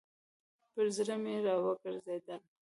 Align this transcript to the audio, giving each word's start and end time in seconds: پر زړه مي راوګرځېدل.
پر 0.73 0.85
زړه 0.97 1.15
مي 1.23 1.35
راوګرځېدل. 1.45 2.41